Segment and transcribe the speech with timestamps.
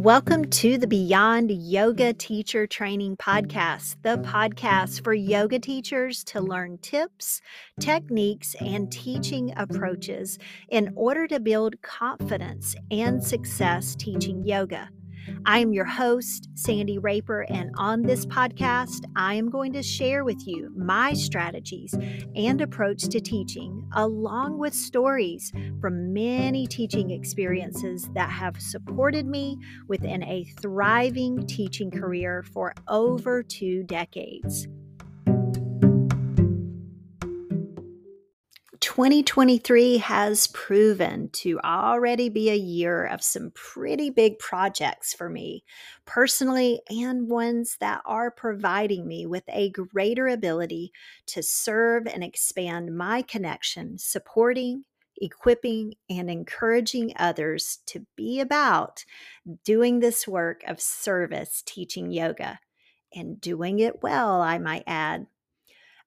[0.00, 6.78] Welcome to the Beyond Yoga Teacher Training Podcast, the podcast for yoga teachers to learn
[6.78, 7.42] tips,
[7.80, 10.38] techniques, and teaching approaches
[10.70, 14.88] in order to build confidence and success teaching yoga.
[15.46, 20.24] I am your host, Sandy Raper, and on this podcast, I am going to share
[20.24, 21.94] with you my strategies
[22.34, 29.56] and approach to teaching, along with stories from many teaching experiences that have supported me
[29.88, 34.68] within a thriving teaching career for over two decades.
[38.90, 45.62] 2023 has proven to already be a year of some pretty big projects for me
[46.06, 50.90] personally and ones that are providing me with a greater ability
[51.24, 54.84] to serve and expand my connection, supporting,
[55.18, 59.04] equipping, and encouraging others to be about
[59.64, 62.58] doing this work of service teaching yoga
[63.14, 65.28] and doing it well, I might add.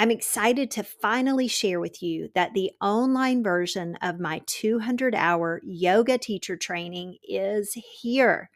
[0.00, 5.60] I'm excited to finally share with you that the online version of my 200 hour
[5.64, 8.48] yoga teacher training is here.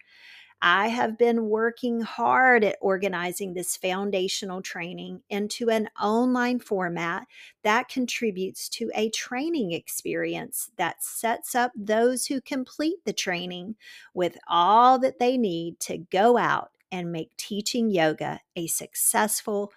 [0.64, 7.26] I have been working hard at organizing this foundational training into an online format
[7.64, 13.74] that contributes to a training experience that sets up those who complete the training
[14.14, 19.72] with all that they need to go out and make teaching yoga a successful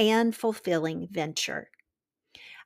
[0.00, 1.70] and fulfilling venture.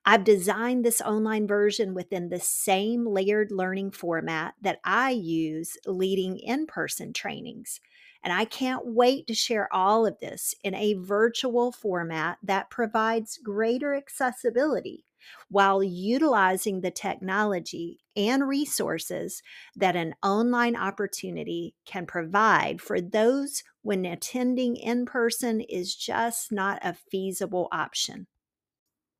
[0.06, 6.38] I've designed this online version within the same layered learning format that I use leading
[6.38, 7.80] in person trainings.
[8.22, 13.38] And I can't wait to share all of this in a virtual format that provides
[13.38, 15.04] greater accessibility
[15.48, 19.42] while utilizing the technology and resources
[19.76, 26.78] that an online opportunity can provide for those when attending in person is just not
[26.82, 28.26] a feasible option.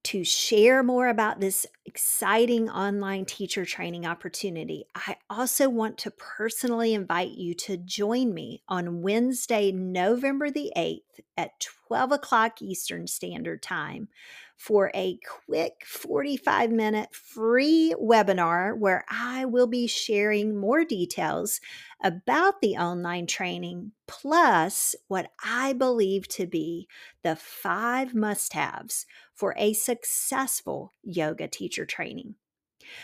[0.05, 6.93] To share more about this exciting online teacher training opportunity, I also want to personally
[6.93, 13.63] invite you to join me on Wednesday, November the 8th at 12 o'clock Eastern Standard
[13.63, 14.09] Time
[14.57, 21.61] for a quick 45 minute free webinar where I will be sharing more details
[22.03, 26.89] about the online training, plus what I believe to be
[27.23, 32.37] the five must haves for a successful yoga teacher training.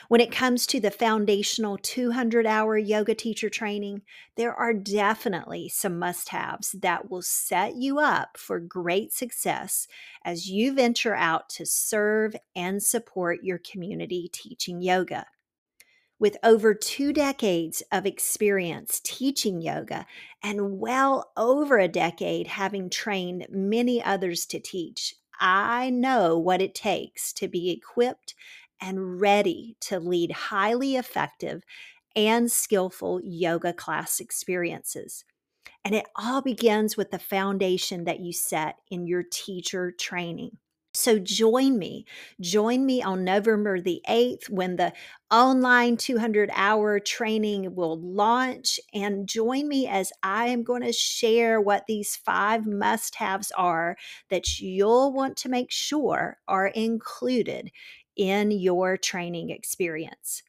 [0.09, 4.03] When it comes to the foundational 200 hour yoga teacher training,
[4.37, 9.87] there are definitely some must haves that will set you up for great success
[10.25, 15.27] as you venture out to serve and support your community teaching yoga.
[16.19, 20.05] With over two decades of experience teaching yoga
[20.43, 26.75] and well over a decade having trained many others to teach, I know what it
[26.75, 28.35] takes to be equipped
[28.81, 31.63] and ready to lead highly effective
[32.17, 35.25] and skillful yoga class experiences.
[35.85, 40.59] And it all begins with the foundation that you set in your teacher training.
[40.93, 42.05] So join me.
[42.41, 44.93] Join me on November the 8th when the
[45.31, 48.81] online 200 hour training will launch.
[48.93, 53.97] And join me as I am going to share what these five must haves are
[54.31, 57.71] that you'll want to make sure are included
[58.21, 60.43] in your training experience.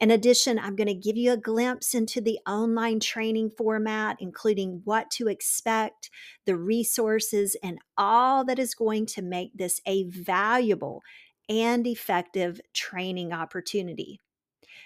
[0.00, 4.80] In addition, I'm going to give you a glimpse into the online training format, including
[4.84, 6.08] what to expect,
[6.46, 11.02] the resources, and all that is going to make this a valuable
[11.50, 14.20] and effective training opportunity.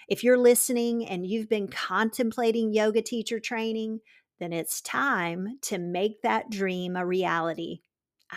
[0.09, 4.01] If you're listening and you've been contemplating yoga teacher training,
[4.39, 7.79] then it's time to make that dream a reality.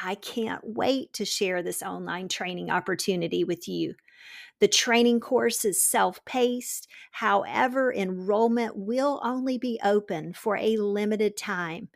[0.03, 3.95] I can't wait to share this online training opportunity with you.
[4.61, 6.89] The training course is self paced.
[7.13, 11.89] However, enrollment will only be open for a limited time.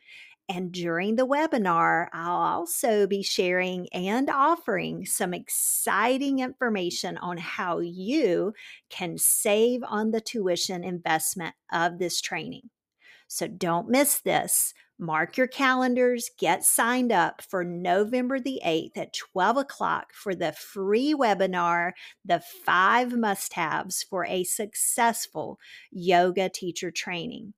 [0.49, 7.79] And during the webinar, I'll also be sharing and offering some exciting information on how
[7.79, 8.53] you
[8.89, 12.69] can save on the tuition investment of this training.
[13.29, 14.75] So don't miss this.
[15.01, 20.53] Mark your calendars, get signed up for November the 8th at 12 o'clock for the
[20.53, 21.93] free webinar,
[22.23, 25.59] The Five Must Haves for a Successful
[25.91, 27.55] Yoga Teacher Training.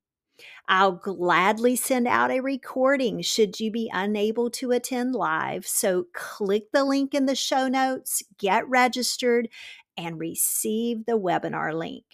[0.68, 5.66] I'll gladly send out a recording should you be unable to attend live.
[5.66, 9.48] So click the link in the show notes, get registered,
[9.96, 12.04] and receive the webinar link.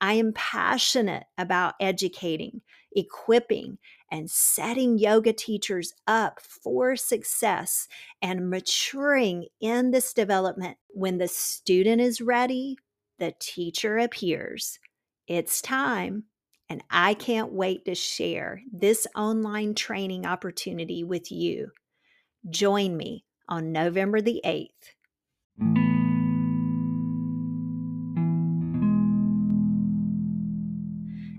[0.00, 2.62] I am passionate about educating
[2.94, 3.78] equipping
[4.10, 7.86] and setting yoga teachers up for success
[8.20, 10.76] and maturing in this development.
[10.88, 12.76] When the student is ready,
[13.18, 14.78] the teacher appears.
[15.28, 16.24] It's time,
[16.68, 21.70] and I can't wait to share this online training opportunity with you.
[22.48, 24.68] Join me on November the 8th.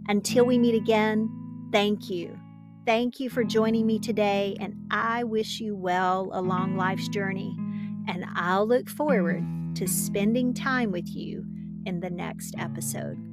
[0.08, 1.30] Until we meet again,
[1.72, 2.38] thank you.
[2.86, 7.56] Thank you for joining me today, and I wish you well along life's journey.
[8.08, 9.46] And I'll look forward
[9.76, 11.46] to spending time with you
[11.86, 13.31] in the next episode.